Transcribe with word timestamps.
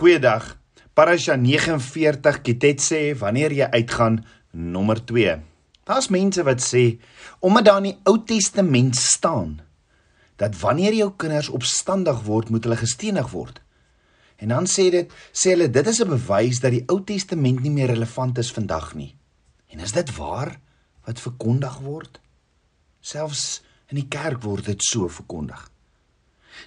Goeiedag. 0.00 0.56
Parasha 0.96 1.34
49 1.36 2.38
Kitet 2.40 2.80
sê 2.80 3.00
wanneer 3.20 3.52
jy 3.52 3.66
uitgaan 3.68 4.14
nommer 4.56 4.96
2. 5.04 5.34
Daar's 5.84 6.06
mense 6.08 6.40
wat 6.46 6.62
sê 6.64 6.84
omdat 7.44 7.66
daar 7.68 7.82
in 7.82 7.88
die 7.90 7.98
Ou 8.08 8.14
Testament 8.24 8.96
staan 8.96 9.58
dat 10.40 10.56
wanneer 10.62 10.96
jou 10.96 11.10
kinders 11.20 11.50
opstandig 11.52 12.22
word, 12.24 12.48
moet 12.48 12.64
hulle 12.64 12.78
gestenig 12.80 13.28
word. 13.34 13.60
En 14.40 14.54
dan 14.54 14.70
sê 14.72 14.86
dit 14.94 15.12
sê 15.36 15.52
hulle 15.52 15.68
dit 15.68 15.92
is 15.92 16.00
'n 16.00 16.08
bewys 16.16 16.62
dat 16.64 16.72
die 16.72 16.86
Ou 16.88 17.04
Testament 17.04 17.60
nie 17.60 17.74
meer 17.76 17.92
relevant 17.92 18.38
is 18.38 18.52
vandag 18.56 18.94
nie. 18.94 19.12
En 19.68 19.84
is 19.84 19.92
dit 19.92 20.16
waar 20.16 20.56
wat 21.04 21.20
verkondig 21.20 21.76
word? 21.84 22.20
Selfs 23.00 23.60
in 23.92 24.00
die 24.00 24.08
kerk 24.08 24.40
word 24.42 24.64
dit 24.64 24.80
so 24.82 25.08
verkondig. 25.08 25.68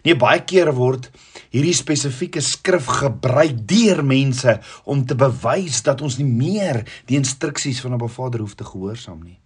Nee, 0.04 0.16
baie 0.16 0.42
kere 0.50 0.74
word 0.74 1.12
hierdie 1.54 1.76
spesifieke 1.78 2.42
skrif 2.42 2.90
gebruik 3.00 3.62
deur 3.70 4.04
mense 4.04 4.58
om 4.90 5.06
te 5.06 5.16
bewys 5.16 5.84
dat 5.86 6.02
ons 6.02 6.18
nie 6.18 6.28
meer 6.28 6.84
die 7.10 7.20
instruksies 7.20 7.82
van 7.82 7.94
'n 7.94 7.98
Baba 7.98 8.14
Vader 8.14 8.40
hoef 8.40 8.56
te 8.56 8.66
gehoorsaam 8.66 9.24
nie. 9.24 9.40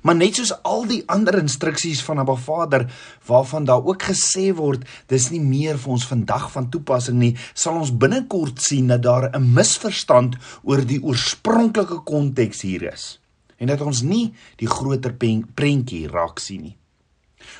Maar 0.00 0.16
net 0.16 0.38
soos 0.38 0.52
al 0.64 0.86
die 0.88 1.02
ander 1.06 1.36
instruksies 1.38 2.02
van 2.02 2.20
'n 2.20 2.24
Baba 2.24 2.40
Vader 2.40 2.86
waarvan 3.26 3.64
daar 3.64 3.84
ook 3.84 4.02
gesê 4.02 4.54
word 4.54 4.84
dis 5.06 5.30
nie 5.30 5.40
meer 5.40 5.78
vir 5.78 5.90
ons 5.92 6.06
vandag 6.06 6.52
van 6.52 6.70
toepassing 6.70 7.18
nie, 7.18 7.36
sal 7.54 7.74
ons 7.74 7.96
binnekort 7.96 8.62
sien 8.62 8.86
dat 8.86 9.02
daar 9.02 9.30
'n 9.32 9.52
misverstand 9.54 10.36
oor 10.62 10.86
die 10.86 11.02
oorspronklike 11.02 12.02
konteks 12.04 12.62
hier 12.62 12.92
is 12.92 13.20
en 13.58 13.66
dat 13.66 13.80
ons 13.80 14.02
nie 14.02 14.32
die 14.56 14.66
groter 14.66 15.14
prentjie 15.54 16.08
raak 16.08 16.38
sien 16.38 16.62
nie. 16.62 16.76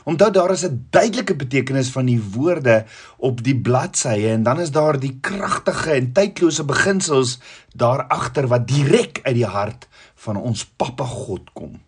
Onthou 0.05 0.31
daar 0.31 0.51
is 0.51 0.65
'n 0.65 0.87
duidelike 0.91 1.37
betekenis 1.37 1.91
van 1.91 2.07
die 2.07 2.23
woorde 2.23 2.85
op 3.17 3.43
die 3.43 3.57
bladsye 3.61 4.29
en 4.29 4.43
dan 4.43 4.61
is 4.61 4.71
daar 4.71 4.99
die 4.99 5.19
kragtige 5.21 5.93
en 5.93 6.13
tydlose 6.13 6.65
beginsels 6.65 7.39
daar 7.75 8.07
agter 8.07 8.47
wat 8.47 8.69
direk 8.69 9.21
uit 9.23 9.35
die 9.35 9.47
hart 9.47 9.89
van 10.15 10.37
ons 10.37 10.65
Pappa 10.67 11.05
God 11.05 11.53
kom. 11.53 11.81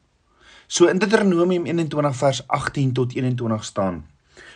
So 0.66 0.86
in 0.86 0.98
Deuteronomium 0.98 1.66
21 1.66 2.16
vers 2.16 2.48
18 2.48 2.92
tot 2.92 3.12
21 3.14 3.64
staan: 3.64 4.06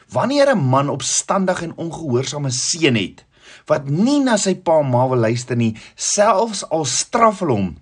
Wanneer 0.08 0.54
'n 0.54 0.58
man 0.58 0.88
opstandig 0.88 1.62
en 1.62 1.76
ongehoorsame 1.76 2.50
seun 2.50 2.94
het 2.94 3.26
wat 3.66 3.88
nie 3.88 4.20
na 4.20 4.36
sy 4.36 4.54
pa 4.54 4.80
en 4.80 4.90
ma 4.90 5.06
wil 5.08 5.18
luister 5.18 5.56
nie, 5.56 5.76
selfs 5.96 6.64
al 6.70 6.84
straf 6.84 7.40
hulle 7.40 7.52
hom, 7.52 7.76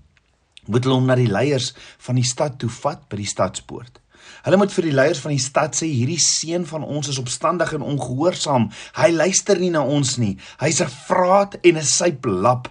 moet 0.66 0.84
hulle 0.84 0.98
hom 0.98 1.06
na 1.06 1.16
die 1.18 1.30
leiers 1.30 1.72
van 2.06 2.18
die 2.18 2.26
stad 2.26 2.58
toe 2.58 2.70
vat 2.82 3.08
by 3.10 3.16
die 3.16 3.30
stadspoort. 3.30 4.00
Hulle 4.44 4.56
moet 4.56 4.72
vir 4.72 4.88
die 4.88 4.94
leiers 4.94 5.20
van 5.22 5.34
die 5.34 5.42
stad 5.42 5.74
sê 5.74 5.88
hierdie 5.90 6.20
seun 6.22 6.66
van 6.66 6.84
ons 6.84 7.08
is 7.08 7.18
opstandig 7.18 7.72
en 7.72 7.82
ongehoorsaam. 7.82 8.70
Hy 9.00 9.10
luister 9.10 9.58
nie 9.58 9.70
na 9.70 9.82
ons 9.82 10.16
nie. 10.18 10.36
Hy's 10.60 10.80
'n 10.80 10.92
vraat 11.08 11.58
en 11.62 11.76
'n 11.76 11.82
syplap. 11.82 12.68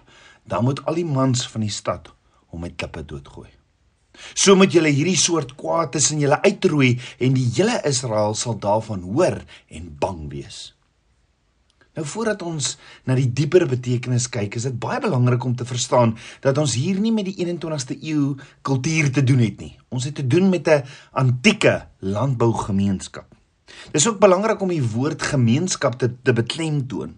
Dan 0.48 0.64
moet 0.64 0.86
al 0.86 0.96
die 0.96 1.06
mans 1.06 1.48
van 1.48 1.62
die 1.62 1.74
stad 1.74 2.14
hom 2.48 2.62
met 2.62 2.78
klippe 2.78 3.04
doodgooi. 3.06 3.50
So 4.34 4.56
moet 4.56 4.72
julle 4.72 4.90
hierdie 4.90 5.18
soort 5.18 5.56
kwaad 5.56 5.92
tussen 5.92 6.20
julle 6.20 6.40
uitroei 6.46 7.00
en 7.20 7.34
die 7.34 7.50
hele 7.58 7.82
Israel 7.84 8.36
sal 8.36 8.60
daarvan 8.60 9.02
hoor 9.02 9.42
en 9.68 9.98
bang 10.00 10.30
wees. 10.32 10.74
Nou 11.96 12.04
voordat 12.08 12.42
ons 12.44 12.74
na 13.08 13.16
die 13.16 13.30
dieper 13.32 13.64
betekenis 13.72 14.28
kyk, 14.32 14.58
is 14.60 14.68
dit 14.68 14.80
baie 14.80 15.00
belangrik 15.00 15.44
om 15.48 15.56
te 15.56 15.68
verstaan 15.68 16.16
dat 16.44 16.58
ons 16.60 16.76
hier 16.76 17.00
nie 17.00 17.14
met 17.16 17.30
die 17.30 17.38
21ste 17.40 17.96
eeu 18.02 18.36
kultuur 18.68 19.12
te 19.16 19.24
doen 19.24 19.40
het 19.40 19.62
nie. 19.64 19.72
Ons 19.96 20.10
het 20.10 20.16
te 20.20 20.28
doen 20.28 20.50
met 20.50 20.68
'n 20.68 20.84
antieke 21.12 21.88
landbougemeenskap. 22.00 23.32
Dis 23.92 24.08
ook 24.08 24.20
belangrik 24.20 24.62
om 24.62 24.70
die 24.70 24.84
woord 24.84 25.22
gemeenskap 25.22 25.96
te, 26.00 26.12
te 26.22 26.34
beklemtoon. 26.34 27.16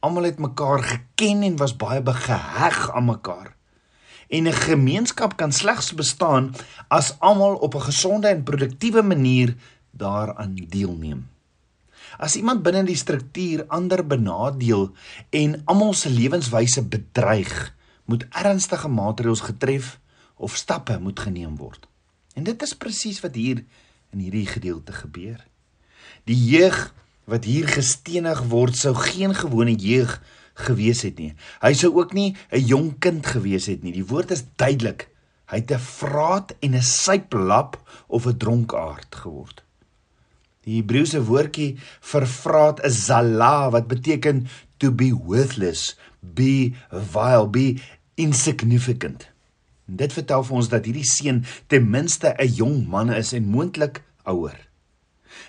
Almal 0.00 0.22
het 0.22 0.38
mekaar 0.38 0.82
geken 0.82 1.42
en 1.42 1.56
was 1.56 1.76
baie 1.76 2.02
geheg 2.04 2.90
aan 2.90 3.04
mekaar. 3.04 3.54
En 4.28 4.48
'n 4.48 4.52
gemeenskap 4.52 5.36
kan 5.36 5.52
slegs 5.52 5.94
bestaan 5.94 6.54
as 6.88 7.14
almal 7.20 7.54
op 7.54 7.74
'n 7.74 7.80
gesonde 7.80 8.28
en 8.28 8.42
produktiewe 8.42 9.02
manier 9.02 9.54
daaraan 9.90 10.54
deelneem. 10.68 11.33
As 12.18 12.36
iemand 12.36 12.62
binne 12.62 12.84
die 12.84 12.96
struktuur 12.96 13.64
ander 13.68 14.04
benadeel 14.06 14.92
en 15.30 15.62
almal 15.64 15.94
se 15.94 16.10
lewenswyse 16.10 16.82
bedreig, 16.82 17.74
moet 18.04 18.26
ernstige 18.30 18.88
maatreëls 18.88 19.40
getref 19.48 19.98
of 20.36 20.56
stappe 20.56 20.98
moet 21.00 21.20
geneem 21.20 21.56
word. 21.56 21.88
En 22.34 22.44
dit 22.44 22.62
is 22.62 22.76
presies 22.76 23.20
wat 23.24 23.34
hier 23.34 23.64
in 24.12 24.22
hierdie 24.22 24.46
gedeelte 24.46 24.92
gebeur. 24.92 25.40
Die 26.28 26.38
jeug 26.38 26.92
wat 27.30 27.46
hier 27.48 27.68
gestenig 27.68 28.42
word, 28.50 28.76
sou 28.76 28.92
geen 28.94 29.34
gewone 29.34 29.74
jeug 29.80 30.18
gewees 30.66 31.02
het 31.06 31.18
nie. 31.18 31.32
Hy 31.62 31.72
sou 31.74 31.94
ook 31.96 32.12
nie 32.12 32.36
'n 32.52 32.66
jong 32.66 32.98
kind 32.98 33.26
gewees 33.26 33.66
het 33.66 33.82
nie. 33.82 33.92
Die 33.92 34.06
woord 34.06 34.30
is 34.30 34.44
duidelik. 34.56 35.08
Hy 35.46 35.56
het 35.56 35.72
'n 35.72 35.78
vraat 35.78 36.54
en 36.60 36.74
'n 36.74 36.82
syplap 36.82 37.80
of 38.06 38.26
'n 38.26 38.36
dronkaard 38.36 39.14
geword. 39.14 39.63
Die 40.64 40.78
Hebreëse 40.78 41.20
woordjie 41.28 41.74
vir 42.12 42.26
vraat 42.26 42.80
is 42.88 43.04
zala 43.06 43.70
wat 43.74 43.88
beteken 43.90 44.46
to 44.80 44.90
be 44.92 45.12
worthless, 45.12 45.94
be 46.20 46.74
vile, 46.90 47.48
be 47.48 47.66
insignificant. 48.16 49.28
En 49.88 49.98
dit 50.00 50.12
vertel 50.12 50.44
vir 50.48 50.56
ons 50.56 50.70
dat 50.72 50.86
hierdie 50.88 51.08
seun 51.08 51.42
ten 51.68 51.90
minste 51.90 52.34
'n 52.38 52.54
jong 52.56 52.86
man 52.88 53.12
is 53.12 53.32
en 53.32 53.44
moontlik 53.44 54.02
ouer. 54.24 54.56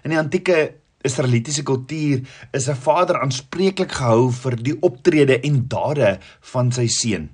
In 0.04 0.12
die 0.12 0.20
antieke 0.20 0.76
Israelitiese 1.06 1.64
kultuur 1.64 2.22
is 2.52 2.68
'n 2.68 2.76
vader 2.76 3.22
aanspreeklik 3.22 3.92
gehou 3.92 4.32
vir 4.32 4.56
die 4.56 4.78
optrede 4.82 5.40
en 5.40 5.68
dade 5.68 6.20
van 6.42 6.72
sy 6.72 6.88
seun. 6.88 7.30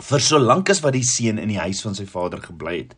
Vir 0.00 0.20
solank 0.20 0.70
as 0.70 0.80
wat 0.80 0.92
die 0.92 1.06
seun 1.06 1.38
in 1.38 1.48
die 1.48 1.58
huis 1.58 1.80
van 1.82 1.94
sy 1.94 2.04
vader 2.04 2.42
gebly 2.42 2.76
het. 2.76 2.94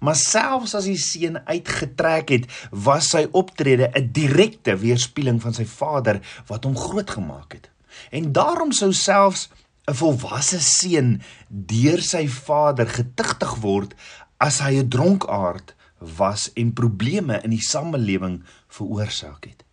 Maar 0.00 0.16
selfs 0.16 0.74
as 0.74 0.88
die 0.88 0.98
seun 0.98 1.38
uitgetrek 1.44 2.32
het, 2.32 2.46
was 2.70 3.10
sy 3.12 3.26
optrede 3.36 3.90
'n 3.94 4.12
direkte 4.12 4.76
weerspieëling 4.76 5.40
van 5.40 5.54
sy 5.54 5.64
vader 5.64 6.20
wat 6.48 6.64
hom 6.64 6.76
grootgemaak 6.76 7.52
het. 7.52 7.70
En 8.10 8.32
daarom 8.32 8.72
sou 8.72 8.92
selfs 8.92 9.48
'n 9.88 9.94
volwasse 9.94 10.60
seun 10.60 11.20
deur 11.48 12.00
sy 12.02 12.28
vader 12.28 12.88
getigtig 12.88 13.54
word 13.64 13.94
as 14.38 14.60
hy 14.60 14.78
'n 14.78 14.88
dronkaard 14.88 15.74
was 15.98 16.50
en 16.54 16.72
probleme 16.72 17.40
in 17.44 17.50
die 17.50 17.62
samelewing 17.62 18.42
veroorsaak 18.68 19.44
het. 19.44 19.64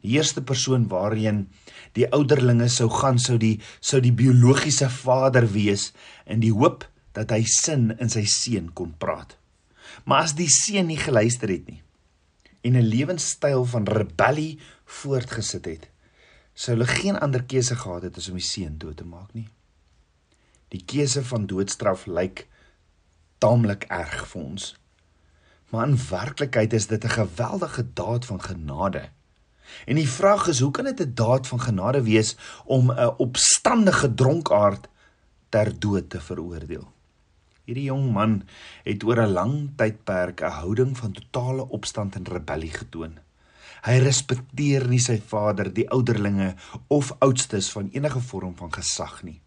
Die 0.00 0.14
eerste 0.14 0.42
persoon 0.42 0.88
waarheen 0.88 1.48
die 1.92 2.06
ouderlinge 2.12 2.68
sou 2.68 2.88
gaan 2.90 3.18
sou 3.18 3.38
die 3.38 3.60
sou 3.80 4.00
die 4.00 4.14
biologiese 4.14 4.90
vader 4.90 5.48
wees 5.52 5.92
in 6.26 6.40
die 6.40 6.52
hoop 6.52 6.86
dat 7.16 7.32
hy 7.32 7.42
sin 7.48 7.90
in 7.96 8.12
sy 8.12 8.24
seun 8.28 8.70
kon 8.76 8.92
praat. 9.00 9.36
Maar 10.04 10.26
as 10.26 10.36
die 10.36 10.50
seun 10.52 10.90
nie 10.90 11.00
geluister 11.00 11.52
het 11.52 11.66
nie 11.66 11.82
en 12.66 12.74
'n 12.74 12.90
lewenstyl 12.90 13.64
van 13.64 13.84
rebellie 13.86 14.58
voortgesit 14.84 15.64
het, 15.64 15.84
sou 16.54 16.74
hulle 16.74 16.86
geen 16.86 17.18
ander 17.18 17.44
keuse 17.44 17.76
gehad 17.76 18.02
het 18.02 18.16
as 18.16 18.28
om 18.28 18.38
die 18.40 18.50
seun 18.50 18.78
dood 18.78 18.96
te 18.96 19.04
maak 19.04 19.32
nie. 19.34 19.48
Die 20.68 20.82
keuse 20.84 21.22
van 21.24 21.46
doodstraf 21.46 22.06
lyk 22.06 22.46
taamlik 23.38 23.84
erg 23.84 24.26
vir 24.32 24.42
ons. 24.42 24.74
Maar 25.70 25.88
in 25.88 25.98
werklikheid 26.10 26.72
is 26.72 26.86
dit 26.86 27.04
'n 27.04 27.08
geweldige 27.08 27.84
daad 27.92 28.24
van 28.24 28.40
genade. 28.40 29.08
En 29.86 29.94
die 29.94 30.08
vraag 30.08 30.46
is, 30.46 30.60
hoe 30.60 30.70
kan 30.70 30.84
dit 30.84 31.00
'n 31.00 31.14
daad 31.14 31.46
van 31.46 31.60
genade 31.60 32.02
wees 32.02 32.36
om 32.64 32.90
'n 32.90 33.14
opstandige 33.18 34.14
dronkaard 34.14 34.88
ter 35.48 35.78
dood 35.78 36.10
te 36.10 36.20
veroordeel? 36.20 36.95
Hierdie 37.66 37.88
jong 37.88 38.12
man 38.14 38.34
het 38.86 39.02
oor 39.02 39.20
'n 39.20 39.32
lang 39.34 39.54
tydperk 39.76 40.40
'n 40.40 40.58
houding 40.62 40.92
van 40.98 41.12
totale 41.12 41.68
opstand 41.68 42.14
en 42.14 42.24
rebellie 42.24 42.70
getoon. 42.70 43.18
Hy 43.82 43.96
respekteer 43.98 44.86
nie 44.88 45.00
sy 45.02 45.18
vader, 45.18 45.72
die 45.74 45.90
ouderlinge 45.90 46.54
of 46.86 47.12
oudstes 47.18 47.70
van 47.70 47.88
enige 47.92 48.20
vorm 48.20 48.54
van 48.56 48.72
gesag 48.72 49.22
nie. 49.22 49.40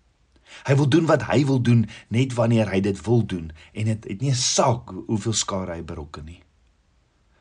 Hy 0.67 0.75
wil 0.75 0.89
doen 0.89 1.05
wat 1.05 1.23
hy 1.23 1.45
wil 1.45 1.61
doen 1.61 1.87
net 2.09 2.33
wanneer 2.33 2.69
hy 2.69 2.79
dit 2.79 3.05
wil 3.05 3.25
doen 3.25 3.51
en 3.73 3.85
dit 3.85 3.87
het, 3.87 4.03
het 4.03 4.21
nie 4.21 4.31
'n 4.31 4.35
saak 4.35 4.91
hoeveel 5.07 5.33
skade 5.33 5.71
hy 5.71 5.83
berokken 5.83 6.25
nie. 6.25 6.43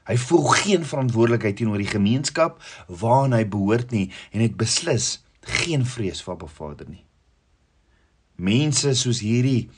Hy 0.07 0.17
voel 0.17 0.47
geen 0.47 0.85
verantwoordelikheid 0.85 1.57
teenoor 1.57 1.79
die 1.79 1.95
gemeenskap 1.97 2.63
waaraan 2.87 3.33
hy 3.33 3.45
behoort 3.45 3.91
nie 3.91 4.11
en 4.33 4.41
het 4.41 4.57
beslis 4.57 5.25
geen 5.41 5.87
vrees 5.87 6.23
vir 6.23 6.35
Abba 6.35 6.47
Vader 6.47 6.89
nie. 6.89 7.05
Mense 8.37 8.95
soos 8.95 9.21
hierdie 9.21 9.71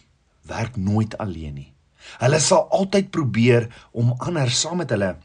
werk 0.48 0.76
nooit 0.76 1.16
alleen 1.18 1.54
nie. 1.54 1.72
Hulle 2.20 2.40
sal 2.40 2.68
altyd 2.72 3.10
probeer 3.10 3.68
om 3.92 4.14
ander 4.18 4.50
saam 4.50 4.80
met 4.80 4.92
hulle 4.94 5.16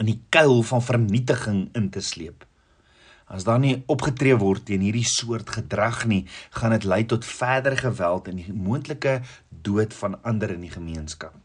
in 0.00 0.08
die 0.08 0.20
kuil 0.32 0.62
van 0.64 0.82
vernietiging 0.82 1.68
in 1.76 1.90
te 1.92 2.00
sleep. 2.00 2.46
As 3.30 3.44
daar 3.46 3.60
nie 3.62 3.76
opgetree 3.86 4.34
word 4.40 4.64
teen 4.66 4.82
hierdie 4.82 5.06
soort 5.06 5.52
gedrag 5.54 6.02
nie, 6.10 6.24
gaan 6.56 6.74
dit 6.74 6.86
lei 6.88 7.04
tot 7.06 7.26
verdere 7.26 7.78
geweld 7.78 8.30
en 8.32 8.40
die 8.40 8.50
moontlike 8.54 9.20
dood 9.50 9.94
van 9.94 10.18
ander 10.26 10.50
in 10.56 10.64
die 10.66 10.72
gemeenskap. 10.72 11.36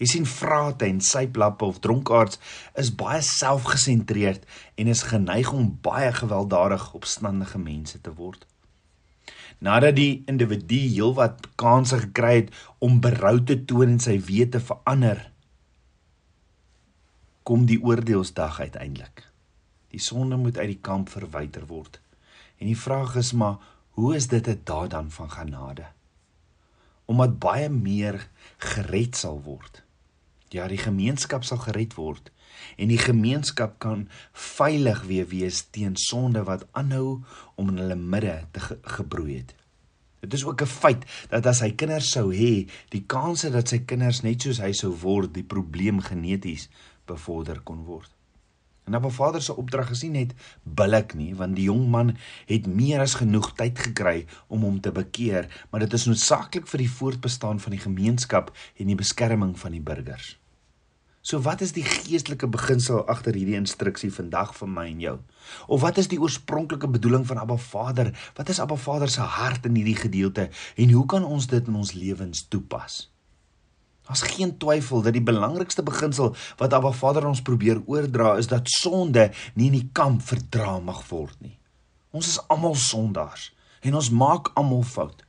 Jy 0.00 0.08
sien 0.10 0.24
vrate 0.26 0.88
en 0.88 1.02
syplappe 1.04 1.66
of 1.68 1.78
dronkaards 1.84 2.40
is 2.80 2.90
baie 2.98 3.20
selfgesentreerd 3.22 4.42
en 4.80 4.90
is 4.90 5.04
geneig 5.10 5.52
om 5.54 5.68
baie 5.84 6.10
gewelddadig 6.12 6.88
opstandige 6.98 7.60
mense 7.62 8.00
te 8.00 8.14
word. 8.16 8.42
Nadat 9.64 9.96
die 9.96 10.24
individu 10.28 10.76
heelwat 10.76 11.46
kansse 11.60 12.02
gekry 12.02 12.34
het 12.42 12.50
om 12.84 12.98
berou 13.00 13.38
te 13.48 13.56
toon 13.64 13.94
en 13.94 14.02
sy 14.02 14.18
wete 14.26 14.60
verander, 14.60 15.22
kom 17.48 17.64
die 17.68 17.78
oordeelsdag 17.80 18.60
uiteindelik. 18.60 19.24
Die 19.92 20.02
sonde 20.02 20.36
moet 20.40 20.58
uit 20.58 20.74
die 20.74 20.82
kamp 20.84 21.08
verwyder 21.12 21.64
word. 21.70 22.00
En 22.60 22.68
die 22.68 22.78
vraag 22.78 23.16
is 23.20 23.32
maar, 23.32 23.60
hoe 23.96 24.14
is 24.16 24.28
dit 24.28 24.48
'n 24.48 24.60
daad 24.64 24.90
dan 24.90 25.10
van 25.10 25.30
genade? 25.30 25.86
Omdat 27.04 27.38
baie 27.38 27.68
meer 27.68 28.28
gered 28.58 29.16
sal 29.16 29.40
word. 29.42 29.83
Ja, 30.52 30.68
die 30.68 30.78
gemeenskap 30.78 31.44
sal 31.44 31.58
gered 31.58 31.94
word 31.94 32.30
en 32.78 32.88
die 32.88 33.00
gemeenskap 33.00 33.78
kan 33.82 34.06
veilig 34.32 35.02
weer 35.08 35.26
wees 35.28 35.64
teen 35.74 35.96
sonde 35.98 36.44
wat 36.46 36.66
aanhou 36.72 37.24
om 37.60 37.68
in 37.72 37.82
hulle 37.82 37.98
midde 37.98 38.36
te 38.52 38.60
ge 38.60 38.78
gebroei 38.96 39.40
het. 39.40 39.54
Dit 40.24 40.32
is 40.32 40.44
ook 40.44 40.62
'n 40.62 40.66
feit 40.66 41.04
dat 41.28 41.46
as 41.46 41.60
hy 41.60 41.70
kinders 41.70 42.10
sou 42.10 42.32
hê, 42.32 42.70
die 42.88 43.04
kanse 43.06 43.50
dat 43.50 43.68
sy 43.68 43.78
kinders 43.78 44.22
net 44.22 44.42
soos 44.42 44.58
hy 44.58 44.72
sou 44.72 44.92
word, 44.92 45.34
die 45.34 45.42
probleem 45.44 46.00
geneties 46.00 46.68
bevorder 47.06 47.60
kon 47.60 47.84
word. 47.84 48.13
En 48.84 48.94
Abba 48.94 49.08
Vader 49.08 49.42
se 49.42 49.56
opdrag 49.56 49.90
is 49.90 50.02
nie 50.04 50.12
net 50.12 50.34
billik 50.62 51.14
nie, 51.16 51.32
want 51.34 51.56
die 51.56 51.70
jong 51.70 51.86
man 51.88 52.12
het 52.50 52.66
meer 52.68 53.00
as 53.00 53.16
genoeg 53.16 53.54
tyd 53.56 53.80
gekry 53.80 54.26
om 54.52 54.66
hom 54.66 54.80
te 54.84 54.92
bekeer, 54.92 55.48
maar 55.70 55.86
dit 55.86 55.96
is 55.96 56.04
noodsaaklik 56.10 56.68
vir 56.68 56.84
die 56.84 56.92
voortbestaan 56.98 57.62
van 57.64 57.76
die 57.76 57.84
gemeenskap 57.84 58.52
en 58.76 58.92
die 58.92 58.98
beskerming 59.00 59.54
van 59.60 59.72
die 59.72 59.84
burgers. 59.84 60.34
So 61.24 61.40
wat 61.40 61.62
is 61.64 61.72
die 61.72 61.86
geestelike 61.88 62.50
beginsel 62.52 63.00
agter 63.08 63.32
hierdie 63.32 63.56
instruksie 63.56 64.10
vandag 64.12 64.52
vir 64.58 64.68
my 64.68 64.84
en 64.90 65.00
jou? 65.00 65.14
Of 65.72 65.80
wat 65.80 65.96
is 66.02 66.10
die 66.12 66.20
oorspronklike 66.20 66.90
bedoeling 66.98 67.24
van 67.24 67.40
Abba 67.40 67.56
Vader? 67.56 68.12
Wat 68.36 68.52
is 68.52 68.60
Abba 68.60 68.76
Vader 68.76 69.08
se 69.08 69.24
hart 69.24 69.64
in 69.64 69.80
hierdie 69.80 69.96
gedeelte 69.96 70.50
en 70.76 70.92
hoe 70.92 71.06
kan 71.08 71.24
ons 71.24 71.48
dit 71.48 71.72
in 71.72 71.80
ons 71.80 71.96
lewens 71.96 72.44
toepas? 72.52 73.06
Daar's 74.04 74.22
geen 74.22 74.56
twyfel 74.60 75.02
dat 75.02 75.16
die 75.16 75.24
belangrikste 75.24 75.82
beginsel 75.82 76.34
wat 76.60 76.72
Abba 76.76 76.92
Vader 76.92 77.26
ons 77.26 77.42
probeer 77.42 77.80
oordra 77.88 78.34
is 78.36 78.50
dat 78.52 78.68
sonde 78.68 79.30
nie 79.54 79.70
in 79.70 79.78
die 79.78 79.90
kamp 79.96 80.22
verdra 80.28 80.76
mag 80.78 81.00
word 81.08 81.36
nie. 81.40 81.56
Ons 82.12 82.34
is 82.34 82.40
almal 82.52 82.76
sondaars 82.76 83.48
en 83.80 83.96
ons 83.96 84.10
maak 84.12 84.50
almal 84.60 84.84
fout. 84.84 85.24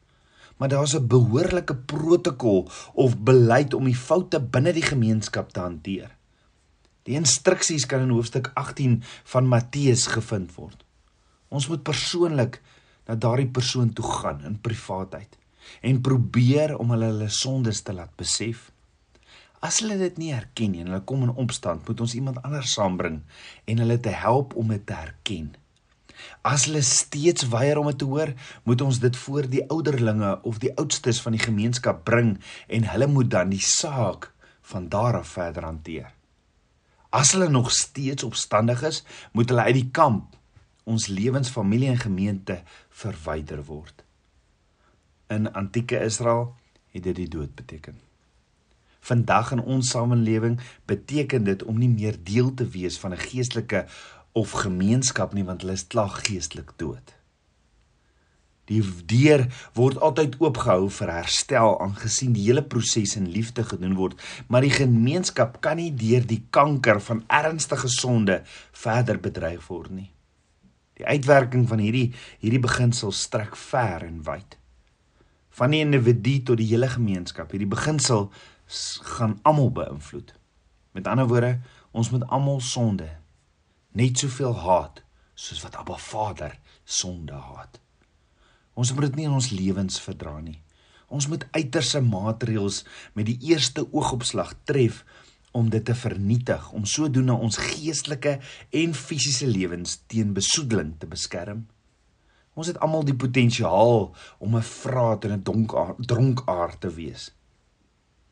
Maar 0.58 0.70
daar's 0.70 0.96
'n 0.96 1.08
behoorlike 1.08 1.76
protokol 1.76 2.70
of 2.94 3.18
beleid 3.18 3.74
om 3.74 3.84
die 3.84 3.96
foute 3.96 4.40
binne 4.40 4.74
die 4.74 4.86
gemeenskap 4.86 5.52
te 5.52 5.60
hanteer. 5.60 6.16
Die 7.04 7.16
instruksies 7.16 7.86
kan 7.86 8.02
in 8.02 8.10
hoofstuk 8.10 8.52
18 8.54 9.04
van 9.24 9.48
Matteus 9.48 10.08
gevind 10.08 10.56
word. 10.56 10.86
Ons 11.48 11.68
moet 11.68 11.84
persoonlik 11.84 12.62
na 13.06 13.16
daardie 13.16 13.52
persoon 13.52 13.94
toe 13.94 14.06
gaan 14.12 14.44
in 14.44 14.62
privaatheid 14.62 15.38
en 15.82 16.02
probeer 16.02 16.76
om 16.78 16.94
hulle 16.96 17.12
hulle 17.12 17.30
sondes 17.34 17.82
te 17.86 17.94
laat 17.96 18.14
besef. 18.20 18.70
As 19.66 19.80
hulle 19.82 19.98
dit 19.98 20.18
nie 20.22 20.34
herken 20.36 20.74
nie 20.74 20.84
en 20.84 20.92
hulle 20.92 21.06
kom 21.10 21.24
in 21.26 21.36
opstand, 21.42 21.86
moet 21.88 22.02
ons 22.04 22.16
iemand 22.18 22.42
anders 22.46 22.74
saambring 22.76 23.22
en 23.66 23.82
hulle 23.82 23.98
te 24.04 24.14
help 24.14 24.54
om 24.60 24.74
dit 24.74 24.84
te 24.86 24.98
herken. 24.98 25.54
As 26.48 26.68
hulle 26.68 26.84
steeds 26.86 27.48
weier 27.52 27.80
om 27.82 27.90
dit 27.90 27.98
te 28.04 28.08
hoor, 28.10 28.32
moet 28.64 28.84
ons 28.86 29.00
dit 29.02 29.18
voor 29.26 29.50
die 29.52 29.64
ouderlinge 29.74 30.36
of 30.48 30.62
die 30.64 30.72
oudstes 30.80 31.20
van 31.24 31.36
die 31.36 31.44
gemeenskap 31.44 32.06
bring 32.08 32.36
en 32.68 32.88
hulle 32.92 33.10
moet 33.12 33.34
dan 33.34 33.52
die 33.54 33.64
saak 33.64 34.32
van 34.70 34.88
daar 34.90 35.20
af 35.22 35.34
verder 35.36 35.68
hanteer. 35.68 36.14
As 37.16 37.34
hulle 37.34 37.50
nog 37.50 37.72
steeds 37.72 38.26
opstandig 38.28 38.84
is, 38.86 39.04
moet 39.34 39.50
hulle 39.52 39.68
uit 39.70 39.80
die 39.82 39.92
kamp, 39.96 40.34
ons 40.86 41.08
lewens, 41.10 41.50
familie 41.50 41.90
en 41.94 42.02
gemeente 42.02 42.62
verwyder 42.94 43.64
word 43.66 44.05
in 45.28 45.54
antieke 45.54 46.00
Israel 46.00 46.54
het 46.92 47.04
dit 47.04 47.16
die 47.16 47.30
dood 47.30 47.56
beteken. 47.56 47.98
Vandag 49.06 49.52
in 49.52 49.62
ons 49.62 49.90
samelewing 49.94 50.60
beteken 50.90 51.44
dit 51.46 51.64
om 51.64 51.78
nie 51.78 51.90
meer 51.90 52.18
deel 52.24 52.54
te 52.54 52.66
wees 52.68 52.98
van 53.00 53.14
'n 53.14 53.26
geestelike 53.30 53.86
of 54.32 54.52
gemeenskap 54.52 55.34
nie 55.34 55.44
want 55.44 55.62
hulle 55.62 55.74
is 55.74 55.88
klaar 55.88 56.10
geestelik 56.10 56.74
dood. 56.76 57.14
Die 58.66 58.82
deur 59.06 59.46
word 59.74 60.00
altyd 60.00 60.40
oopgehou 60.42 60.90
vir 60.90 61.12
herstel 61.12 61.82
aangesien 61.82 62.34
die 62.34 62.48
hele 62.48 62.64
proses 62.64 63.16
in 63.16 63.30
liefde 63.30 63.64
gedoen 63.64 63.94
word, 63.94 64.22
maar 64.48 64.62
die 64.62 64.74
gemeenskap 64.74 65.62
kan 65.62 65.78
nie 65.78 65.94
deur 65.94 66.26
die 66.26 66.44
kanker 66.50 67.02
van 67.02 67.24
ernstige 67.28 67.88
sonde 67.88 68.42
verder 68.72 69.20
bedreig 69.20 69.68
word 69.68 69.92
nie. 69.92 70.12
Die 70.94 71.06
uitwerking 71.06 71.68
van 71.68 71.80
hierdie 71.80 72.14
hierdie 72.40 72.60
beginsel 72.60 73.12
strek 73.12 73.56
ver 73.56 74.04
en 74.04 74.24
wyd 74.24 74.58
van 75.56 75.72
die 75.72 75.84
individu 75.84 76.40
tot 76.44 76.60
die 76.60 76.68
hele 76.68 76.90
gemeenskap. 76.92 77.52
Hierdie 77.52 77.72
beginsel 77.72 78.28
gaan 79.16 79.38
almal 79.48 79.72
beïnvloed. 79.72 80.34
Met 80.96 81.08
ander 81.08 81.28
woorde, 81.28 81.60
ons 81.96 82.10
moet 82.12 82.26
almal 82.34 82.60
sonde 82.64 83.08
net 83.96 84.20
soveel 84.20 84.56
haat 84.66 85.02
soos 85.40 85.62
wat 85.64 85.76
Abba 85.80 85.96
Vader 86.00 86.58
sonde 86.84 87.36
haat. 87.36 87.80
Ons 88.76 88.92
moet 88.92 89.08
dit 89.08 89.22
nie 89.22 89.28
in 89.30 89.36
ons 89.36 89.52
lewens 89.56 90.00
verdra 90.04 90.36
nie. 90.44 90.60
Ons 91.08 91.30
moet 91.32 91.46
uiterse 91.56 92.02
maatreëls 92.04 92.82
met 93.16 93.30
die 93.30 93.38
eerste 93.52 93.86
oogopslag 93.86 94.52
tref 94.68 95.04
om 95.56 95.70
dit 95.72 95.86
te 95.88 95.96
vernietig, 95.96 96.72
om 96.76 96.84
sodoende 96.84 97.38
ons 97.40 97.60
geestelike 97.62 98.40
en 98.76 98.96
fisiese 98.98 99.48
lewens 99.48 100.02
teen 100.12 100.34
besoedeling 100.36 100.98
te 101.00 101.08
beskerm. 101.08 101.64
Ons 102.56 102.72
het 102.72 102.80
almal 102.80 103.04
die 103.04 103.18
potensiaal 103.20 104.14
om 104.40 104.56
'n 104.56 104.62
vraat 104.64 105.26
en 105.26 105.32
'n 105.32 105.44
dronkaard 106.08 106.80
te 106.82 106.94
wees. 106.94 107.34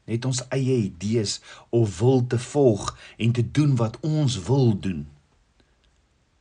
Net 0.06 0.25
ons 0.25 0.44
eie 0.48 0.75
idees 0.75 1.42
of 1.70 2.00
wil 2.00 2.28
te 2.28 2.40
volg 2.40 2.98
en 3.18 3.31
te 3.31 3.52
doen 3.52 3.75
wat 3.75 4.00
ons 4.00 4.44
wil 4.44 4.80
doen. 4.80 5.08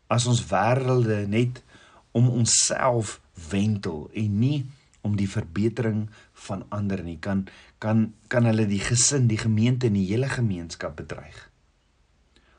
As 0.07 0.27
ons 0.27 0.47
wêrelde 0.47 1.27
net 1.29 1.63
om 2.11 2.29
onsself 2.29 3.21
wentel 3.51 4.11
en 4.13 4.39
nie 4.39 4.67
om 5.01 5.17
die 5.17 5.29
verbetering 5.31 6.11
van 6.47 6.65
ander 6.69 7.03
nie 7.03 7.19
kan 7.19 7.47
kan 7.79 8.13
kan 8.27 8.45
hulle 8.45 8.67
die 8.67 8.83
gesin, 8.83 9.27
die 9.27 9.41
gemeente 9.41 9.87
en 9.87 9.99
die 9.99 10.07
hele 10.07 10.29
gemeenskap 10.29 10.97
bedreig. 10.97 11.51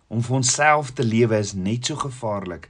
Om 0.07 0.23
vir 0.23 0.35
onsself 0.35 0.91
te 0.91 1.03
lewe 1.03 1.37
is 1.39 1.53
net 1.53 1.85
so 1.85 1.95
gevaarlik 1.95 2.69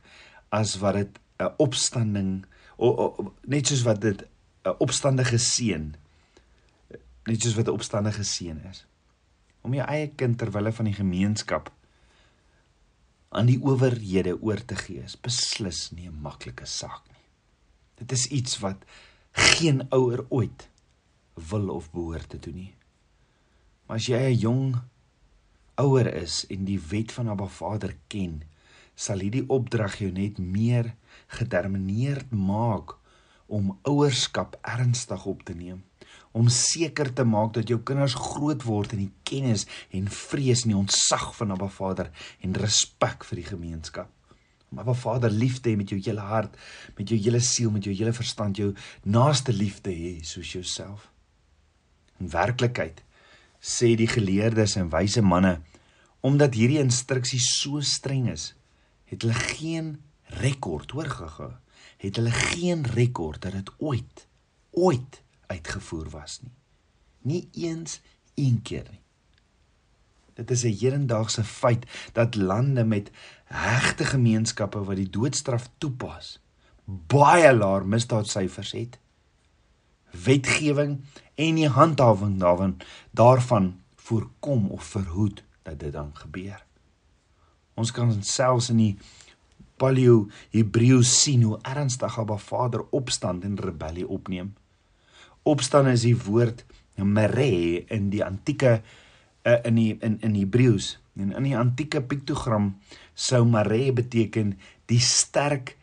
as 0.49 0.77
wat 0.83 0.99
dit 1.01 1.22
'n 1.43 1.53
opstanding 1.57 2.45
o, 2.77 2.87
o, 2.87 3.33
net 3.45 3.67
soos 3.67 3.83
wat 3.83 4.01
dit 4.01 4.23
'n 4.65 4.75
opstandige 4.79 5.37
seun 5.37 5.93
net 7.27 7.41
soos 7.41 7.55
wat 7.55 7.67
'n 7.67 7.77
opstandige 7.77 8.23
seun 8.23 8.59
is. 8.69 8.85
Om 9.61 9.73
jou 9.73 9.87
eie 9.87 10.07
kind 10.15 10.37
ter 10.37 10.51
wille 10.51 10.71
van 10.71 10.85
die 10.85 10.99
gemeenskap 10.99 11.71
aan 13.29 13.45
die 13.45 13.59
owerhede 13.61 14.41
oor 14.41 14.65
te 14.65 14.75
gee 14.75 15.01
is 15.03 15.15
beslis 15.15 15.91
nie 15.91 16.07
'n 16.07 16.21
maklike 16.21 16.65
saak 16.65 17.03
nie. 17.07 17.25
Dit 17.95 18.11
is 18.11 18.27
iets 18.27 18.59
wat 18.59 18.85
geen 19.31 19.87
ouer 19.89 20.25
ooit 20.29 20.69
wil 21.33 21.69
of 21.69 21.91
behoort 21.91 22.29
te 22.29 22.39
doen 22.39 22.55
nie. 22.55 22.75
Maar 23.85 23.97
as 23.97 24.05
jy 24.05 24.19
'n 24.19 24.39
jong 24.39 24.81
ouer 25.75 26.13
is 26.13 26.45
en 26.49 26.65
die 26.65 26.79
wet 26.79 27.11
van 27.11 27.29
Abba 27.29 27.47
Vader 27.47 27.95
ken 28.07 28.43
sal 28.95 29.23
hierdie 29.23 29.45
opdrag 29.49 29.99
jou 30.01 30.11
net 30.11 30.37
meer 30.39 30.93
gedetermineerd 31.39 32.31
maak 32.31 32.97
om 33.47 33.73
ouerskap 33.89 34.55
ernstig 34.61 35.25
op 35.29 35.43
te 35.47 35.55
neem 35.57 35.81
om 36.33 36.49
seker 36.49 37.11
te 37.13 37.23
maak 37.23 37.53
dat 37.57 37.69
jou 37.69 37.79
kinders 37.85 38.15
groot 38.17 38.65
word 38.65 38.95
in 38.95 39.05
die 39.05 39.11
kennis 39.27 39.67
en 39.93 40.09
vrees 40.09 40.65
en 40.65 40.73
die 40.73 40.79
ontsag 40.79 41.29
van 41.37 41.53
Abba 41.53 41.69
Vader 41.69 42.09
en 42.41 42.57
respek 42.57 43.25
vir 43.29 43.41
die 43.41 43.49
gemeenskap. 43.51 44.09
Om 44.73 44.81
Abba 44.81 44.95
Vader 44.97 45.33
lief 45.33 45.59
te 45.61 45.69
hê 45.69 45.77
met 45.77 45.93
jou 45.93 45.99
hele 46.01 46.25
hart, 46.25 46.57
met 46.97 47.09
jou 47.09 47.19
hele 47.21 47.41
siel, 47.45 47.69
met 47.73 47.85
jou 47.85 47.93
hele 47.93 48.15
verstand, 48.17 48.57
jou 48.57 48.73
naaste 49.05 49.53
liefde 49.53 49.93
hê 49.93 50.15
soos 50.25 50.55
jouself. 50.55 51.11
In 52.17 52.33
werklikheid 52.33 53.03
sê 53.61 53.93
die 53.97 54.09
geleerdes 54.09 54.75
en 54.81 54.91
wyse 54.93 55.21
manne 55.21 55.59
omdat 56.23 56.55
hierdie 56.55 56.79
instruksie 56.79 57.41
so 57.43 57.81
streng 57.83 58.29
is, 58.31 58.53
het 59.13 59.21
hulle 59.21 59.39
geen 59.53 59.93
rekord 60.41 60.91
hoor 60.97 61.11
gaga 61.17 61.49
het 62.03 62.17
hulle 62.19 62.31
geen 62.31 62.83
rekord 62.97 63.41
dat 63.41 63.51
dit 63.51 63.71
ooit 63.77 64.27
ooit 64.73 65.21
uitgevoer 65.47 66.09
was 66.09 66.39
nie. 66.41 66.51
Nie 67.21 67.49
eens 67.51 68.01
een 68.35 68.61
keer 68.61 68.87
nie. 68.89 69.01
Dit 70.33 70.51
is 70.51 70.63
'n 70.63 70.77
hedendaagse 70.79 71.43
feit 71.43 71.85
dat 72.11 72.35
lande 72.35 72.83
met 72.83 73.11
hegte 73.45 74.05
gemeenskappe 74.05 74.83
wat 74.83 74.95
die 74.95 75.09
doodstraf 75.09 75.69
toepas 75.77 76.39
baie 76.85 77.53
laer 77.53 77.85
misdaadsyfers 77.85 78.71
het. 78.71 78.99
Wetgewing 80.11 81.01
en 81.35 81.55
die 81.55 81.67
handhawing 81.67 82.39
daarvan 82.39 82.77
daarvan 83.11 83.81
voorkom 83.95 84.69
of 84.69 84.83
verhoed 84.83 85.43
dat 85.61 85.79
dit 85.79 85.91
dan 85.91 86.09
gebeur. 86.13 86.65
Ons 87.75 87.91
kan 87.91 88.11
selfs 88.23 88.69
in 88.73 88.81
die 88.81 88.93
Paleo 89.81 90.27
Hebreëus 90.53 91.11
sien 91.23 91.43
hoe 91.47 91.59
ernstig 91.65 92.17
Abba 92.19 92.37
Vader 92.37 92.85
opstand 92.91 93.43
en 93.43 93.57
rebellie 93.59 94.07
opneem. 94.07 94.53
Opstand 95.43 95.89
is 95.91 96.05
die 96.05 96.15
woord 96.15 96.63
mere 96.95 97.83
in 97.91 98.09
die 98.13 98.21
antieke 98.23 98.81
uh, 99.43 99.57
in 99.65 99.79
die 99.79 99.91
in 100.05 100.19
in 100.21 100.35
Hebreëus 100.37 100.97
en 101.19 101.33
in 101.33 101.47
die 101.49 101.57
antieke 101.57 102.01
piktogram 102.01 102.73
sou 103.13 103.43
mare 103.45 103.91
beteken 103.93 104.53
die 104.89 105.01
sterk 105.01 105.75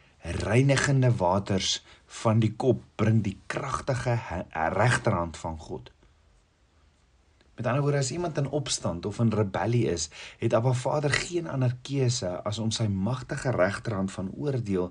reinigende 0.42 1.10
waters 1.18 1.80
van 2.22 2.40
die 2.42 2.52
kop 2.58 2.82
bring 2.98 3.22
die 3.22 3.36
kragtige 3.46 4.18
regterhand 4.74 5.36
van 5.36 5.58
God. 5.58 5.90
Met 7.60 7.68
ander 7.68 7.84
woorde 7.84 7.98
as 7.98 8.10
iemand 8.10 8.38
in 8.38 8.48
opstand 8.48 9.06
of 9.06 9.18
in 9.18 9.28
rebellie 9.28 9.84
is, 9.90 10.08
het 10.40 10.54
Abba 10.56 10.72
Vader 10.72 11.10
geen 11.12 11.48
ander 11.48 11.74
keuse 11.84 12.28
as 12.48 12.58
om 12.58 12.70
sy 12.72 12.86
magtige 12.88 13.50
regterhand 13.52 14.12
van 14.14 14.30
oordeel 14.32 14.86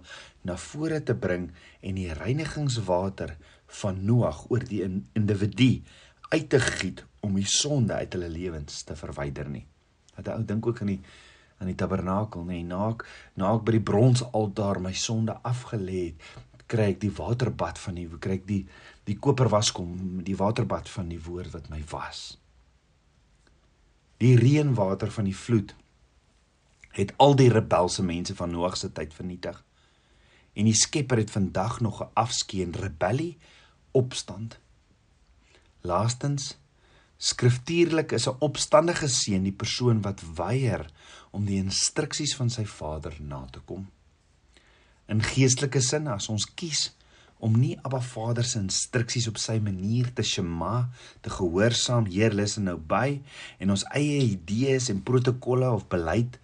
na 0.45 0.53
vore 0.57 0.99
te 1.03 1.15
bring 1.17 1.47
en 1.81 1.95
die 1.97 2.11
reinigingswater 2.13 3.31
van 3.79 4.03
Noag 4.05 4.43
oor 4.53 4.61
die 4.69 4.83
individu 5.17 5.81
uit 6.29 6.45
te 6.49 6.59
giet 6.61 7.01
om 7.25 7.39
die 7.41 7.47
sonde 7.49 7.93
uit 7.97 8.13
hulle 8.13 8.29
lewens 8.29 8.83
te 8.85 8.97
verwyder 8.99 9.49
nie. 9.49 9.63
Dat 10.19 10.29
ou 10.35 10.43
dink 10.45 10.69
ook 10.69 10.81
aan 10.85 10.91
die 10.93 10.99
aan 11.57 11.71
die 11.71 11.75
tabernakel, 11.75 12.45
nê, 12.45 12.59
nee, 12.59 12.67
naak 12.69 13.01
naak 13.33 13.63
by 13.65 13.79
die 13.79 13.87
bronsaltaar 13.89 14.77
my 14.77 14.93
sonde 14.93 15.33
afgelê 15.41 16.03
het, 16.11 16.29
kry 16.69 16.91
ek 16.93 17.01
die 17.01 17.11
waterbad 17.17 17.81
van 17.81 17.97
die 17.97 18.05
kry 18.21 18.37
ek 18.37 18.45
die 18.45 18.61
die 19.09 19.17
koperwaskom, 19.17 20.21
die 20.21 20.37
waterbad 20.37 20.93
van 20.93 21.09
die 21.09 21.19
woord 21.25 21.49
wat 21.57 21.73
my 21.73 21.81
was. 21.89 22.37
Die 24.19 24.35
reënwater 24.35 25.11
van 25.11 25.29
die 25.29 25.35
vloed 25.35 25.75
het 26.97 27.13
al 27.17 27.35
die 27.39 27.51
rebelse 27.51 28.03
mense 28.03 28.35
van 28.35 28.51
Noag 28.51 28.77
se 28.77 28.91
tyd 28.91 29.13
vernietig. 29.13 29.63
En 30.53 30.65
die 30.67 30.75
Skepper 30.75 31.17
het 31.17 31.31
vandag 31.31 31.79
nog 31.79 32.01
'n 32.03 32.11
afskeen 32.13 32.73
rebellie 32.75 33.37
opstand 33.91 34.59
Laastens 35.81 36.57
skriftuurlik 37.17 38.11
is 38.11 38.27
'n 38.27 38.35
opstandige 38.39 39.07
seun 39.07 39.43
die 39.43 39.55
persoon 39.55 40.01
wat 40.01 40.21
weier 40.35 40.89
om 41.31 41.45
die 41.45 41.57
instruksies 41.57 42.35
van 42.35 42.49
sy 42.49 42.65
vader 42.65 43.15
na 43.19 43.45
te 43.51 43.59
kom. 43.59 43.89
In 45.07 45.23
geestelike 45.23 45.81
sin 45.81 46.07
as 46.07 46.29
ons 46.29 46.45
kies 46.55 46.91
om 47.39 47.55
nie 47.55 47.77
Abba 47.87 48.01
Vader 48.03 48.43
se 48.43 48.59
instruksies 48.59 49.29
op 49.31 49.39
sy 49.39 49.57
manier 49.63 50.09
te 50.13 50.23
shema, 50.27 50.89
te 51.23 51.31
gehoorsaam, 51.31 52.09
Heer 52.11 52.35
luister 52.35 52.65
nou 52.65 52.75
by 52.77 53.21
en 53.63 53.71
ons 53.71 53.85
eie 53.95 54.19
idees 54.27 54.89
en 54.91 54.99
protokolle 55.07 55.69
of 55.71 55.87
beleid 55.91 56.35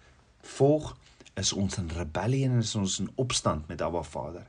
volg, 0.56 0.94
is 1.36 1.52
ons 1.52 1.76
in 1.76 1.90
rebellie 1.92 2.46
en 2.48 2.62
is 2.62 2.72
ons 2.78 3.00
in 3.02 3.10
opstand 3.20 3.68
met 3.68 3.82
Abba 3.84 4.02
Vader. 4.08 4.46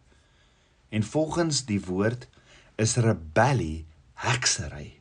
En 0.89 1.04
volgens 1.04 1.66
die 1.68 1.82
woord 1.84 2.30
is 2.80 2.96
rebellie 3.04 3.84
heksery. 4.24 4.94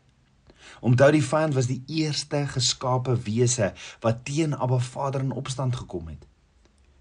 Onthou 0.82 1.12
die 1.14 1.24
vyand 1.24 1.54
was 1.54 1.70
die 1.70 1.82
eerste 1.86 2.42
geskape 2.50 3.14
wese 3.26 3.70
wat 4.02 4.24
teen 4.26 4.56
Abba 4.56 4.80
Vader 4.82 5.22
in 5.22 5.30
opstand 5.30 5.78
gekom 5.78 6.10
het. 6.10 6.26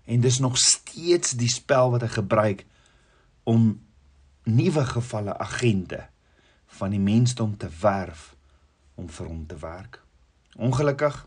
En 0.05 0.21
dis 0.21 0.37
nog 0.39 0.57
steeds 0.61 1.33
die 1.39 1.49
spel 1.49 1.89
wat 1.95 2.05
hy 2.05 2.11
gebruik 2.13 2.65
om 3.43 3.73
nuwe 4.45 4.85
gevalle 4.85 5.37
agente 5.37 6.05
van 6.79 6.93
die 6.93 7.01
mensdom 7.01 7.55
te 7.57 7.69
werf 7.81 8.33
om 8.95 9.09
vir 9.09 9.27
hom 9.27 9.45
te 9.47 9.57
werk. 9.59 10.01
Ongelukkig 10.55 11.25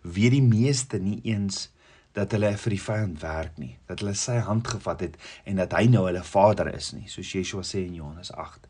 weet 0.00 0.36
die 0.36 0.44
meeste 0.44 1.00
nie 1.00 1.20
eens 1.22 1.70
dat 2.14 2.32
hulle 2.32 2.52
vir 2.60 2.76
die 2.76 2.82
vyand 2.82 3.22
werk 3.22 3.56
nie, 3.58 3.72
dat 3.88 4.04
hulle 4.04 4.14
sy 4.14 4.36
hand 4.46 4.68
gevat 4.70 5.00
het 5.02 5.16
en 5.44 5.58
dat 5.58 5.74
hy 5.74 5.88
nou 5.90 6.04
hulle 6.06 6.22
vader 6.22 6.70
is 6.74 6.92
nie, 6.94 7.08
soos 7.10 7.32
Yeshua 7.34 7.64
sê 7.66 7.82
in 7.88 7.98
Johannes 7.98 8.30
8 8.30 8.68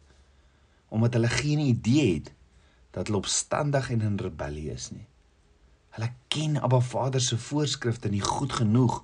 omdat 0.95 1.13
hulle 1.13 1.29
geen 1.29 1.59
idee 1.59 2.15
het 2.15 2.33
dat 2.91 3.07
hulle 3.07 3.19
opstandig 3.19 3.91
en 3.91 4.01
in 4.01 4.17
rebellie 4.17 4.71
is 4.71 4.91
nie. 4.91 5.07
Hulle 5.95 6.11
ken 6.29 6.57
Abba 6.59 6.81
Vader 6.83 7.23
se 7.23 7.39
voorskrifte 7.39 8.11
nie 8.11 8.23
goed 8.23 8.53
genoeg 8.53 8.97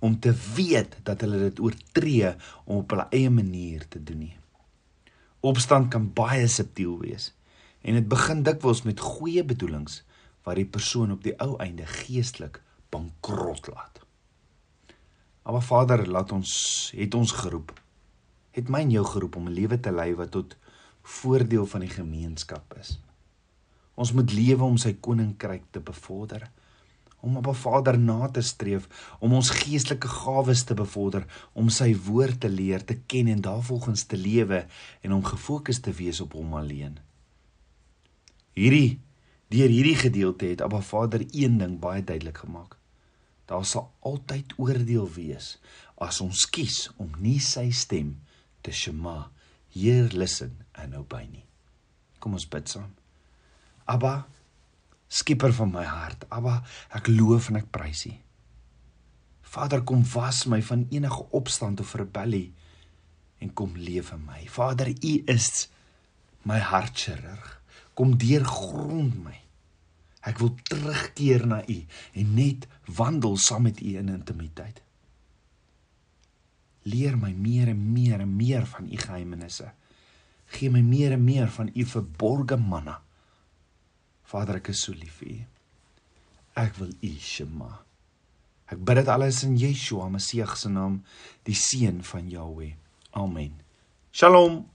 om 0.00 0.18
te 0.20 0.32
weet 0.54 0.96
dat 1.04 1.20
hulle 1.20 1.38
dit 1.42 1.60
oortree 1.60 2.30
om 2.64 2.80
op 2.80 2.94
hulle 2.94 3.08
eie 3.12 3.30
manier 3.30 3.84
te 3.88 4.00
doen 4.02 4.22
nie. 4.24 4.36
Opstand 5.44 5.90
kan 5.92 6.08
baie 6.16 6.46
subtiel 6.48 6.96
wees 7.02 7.34
en 7.84 7.94
dit 7.94 8.08
begin 8.08 8.40
dikwels 8.42 8.82
met 8.88 9.00
goeie 9.00 9.44
bedoelings 9.44 10.02
waar 10.46 10.56
die 10.56 10.66
persoon 10.66 11.12
op 11.12 11.22
die 11.22 11.36
ou 11.44 11.56
einde 11.60 11.86
geestelik 11.86 12.62
bankrot 12.90 13.68
laat. 13.68 14.00
Abba 15.44 15.60
Vader 15.60 16.06
laat 16.08 16.32
ons 16.32 16.52
het 16.96 17.14
ons 17.14 17.32
geroep. 17.42 17.74
Het 18.56 18.72
my 18.72 18.80
en 18.86 18.96
jou 18.96 19.04
geroep 19.04 19.36
om 19.36 19.48
'n 19.48 19.58
lewe 19.60 19.80
te 19.80 19.92
lei 19.92 20.14
wat 20.14 20.30
tot 20.30 20.56
voordeel 21.02 21.66
van 21.66 21.80
die 21.80 21.92
gemeenskap 21.92 22.76
is. 22.80 22.98
Ons 23.98 24.14
moet 24.14 24.30
lewe 24.30 24.62
om 24.62 24.76
sy 24.78 24.92
koninkryk 25.02 25.64
te 25.74 25.82
bevorder, 25.82 26.44
om 27.20 27.36
op 27.36 27.48
'n 27.50 27.54
Vader 27.54 27.98
na 27.98 28.28
te 28.28 28.42
streef, 28.42 28.86
om 29.18 29.32
ons 29.32 29.50
geestelike 29.50 30.08
gawes 30.08 30.62
te 30.64 30.74
bevorder, 30.74 31.26
om 31.52 31.68
sy 31.68 31.96
woord 32.06 32.40
te 32.40 32.48
leer, 32.48 32.84
te 32.84 32.94
ken 32.94 33.26
en 33.26 33.40
daarvolgens 33.40 34.04
te 34.04 34.16
lewe 34.16 34.66
en 35.02 35.12
om 35.12 35.24
gefokus 35.24 35.80
te 35.80 35.92
wees 35.92 36.20
op 36.20 36.32
hom 36.32 36.54
alleen. 36.54 36.98
Hierdie 38.54 39.00
deur 39.48 39.68
hierdie 39.68 39.96
gedeelte 39.96 40.46
het 40.46 40.62
Abba 40.62 40.80
Vader 40.80 41.26
een 41.30 41.58
ding 41.58 41.78
baie 41.80 42.04
duidelik 42.04 42.38
gemaak. 42.38 42.76
Daar 43.46 43.64
sal 43.64 43.90
altyd 44.00 44.54
oordeel 44.56 45.08
wees 45.14 45.58
as 45.96 46.20
ons 46.20 46.46
kies 46.50 46.90
om 46.96 47.10
nie 47.18 47.40
sy 47.40 47.70
stem 47.70 48.20
te 48.60 48.72
shema 48.72 49.30
Heer 49.72 50.10
listen 50.12 50.56
en 50.72 50.96
obey 50.96 51.26
nie. 51.26 51.44
Kom 52.18 52.32
ons 52.32 52.48
bid 52.48 52.68
saam. 52.68 52.97
Abba, 53.88 54.14
skieper 55.08 55.54
van 55.56 55.72
my 55.72 55.84
hart. 55.88 56.26
Abba, 56.34 56.60
ek 56.96 57.10
loof 57.10 57.50
en 57.50 57.60
ek 57.62 57.70
prys 57.74 58.04
U. 58.10 58.14
Vader, 59.48 59.82
kom 59.88 60.04
was 60.12 60.44
my 60.46 60.60
van 60.62 60.84
enige 60.92 61.24
opstand 61.36 61.80
of 61.80 61.94
rebellie 61.96 62.52
en 63.40 63.52
kom 63.56 63.76
leef 63.78 64.12
in 64.12 64.24
my. 64.26 64.42
Vader, 64.52 64.90
U 64.92 65.14
is 65.30 65.68
my 66.44 66.58
hartchirurg. 66.60 67.54
Kom 67.96 68.18
deurgrond 68.20 69.16
my. 69.24 69.38
Ek 70.28 70.42
wil 70.42 70.52
terugkeer 70.68 71.46
na 71.48 71.62
U 71.64 71.78
en 72.20 72.36
net 72.36 72.68
wandel 72.98 73.40
saam 73.40 73.64
met 73.70 73.80
U 73.80 73.96
in 73.96 74.12
intimiteit 74.12 74.82
leer 76.88 77.16
my 77.18 77.32
meer 77.36 77.72
en 77.72 77.80
meer 77.92 78.22
en 78.24 78.36
meer 78.36 78.66
van 78.66 78.88
u 78.88 78.96
geheimenisse. 78.96 79.68
Gee 80.56 80.70
my 80.72 80.80
meer 80.84 81.16
en 81.16 81.24
meer 81.24 81.50
van 81.52 81.70
u 81.74 81.84
verborgde 81.84 82.56
manna. 82.56 83.00
Vader, 84.28 84.58
ek 84.60 84.72
is 84.74 84.82
so 84.84 84.92
lief 84.92 85.20
vir 85.22 85.30
u. 85.32 85.38
Ek 86.60 86.74
wil 86.80 86.90
u 87.04 87.12
shema. 87.22 87.70
Ek 88.68 88.80
bid 88.84 89.00
dit 89.00 89.08
alles 89.08 89.40
in 89.46 89.56
Yeshua 89.56 90.10
Messie 90.12 90.44
se 90.56 90.68
naam, 90.68 91.00
die 91.48 91.56
seun 91.56 92.02
van 92.04 92.28
Jahweh. 92.28 92.74
Amen. 93.16 93.54
Shalom. 94.12 94.66